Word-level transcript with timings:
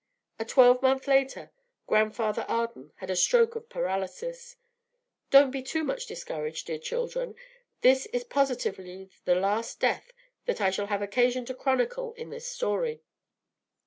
A 0.39 0.45
twelvemonth 0.45 1.05
later, 1.05 1.51
Grandfather 1.85 2.43
Arden 2.47 2.91
had 2.95 3.11
a 3.11 3.15
stroke 3.15 3.53
of 3.55 3.69
paralysis. 3.69 4.55
Don't 5.29 5.51
be 5.51 5.61
too 5.61 5.83
much 5.83 6.07
discouraged, 6.07 6.65
dear 6.65 6.79
children; 6.79 7.35
this 7.81 8.07
is 8.07 8.23
positively 8.23 9.11
the 9.25 9.35
last 9.35 9.79
death 9.79 10.09
that 10.47 10.59
I 10.59 10.71
shall 10.71 10.87
have 10.87 11.03
occasion 11.03 11.45
to 11.45 11.53
chronicle 11.53 12.13
in 12.15 12.31
this 12.31 12.47
story. 12.47 13.03